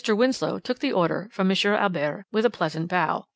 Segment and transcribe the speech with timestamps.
[0.11, 1.55] Winslow took the order from M.
[1.63, 3.27] Albert with a pleasant bow.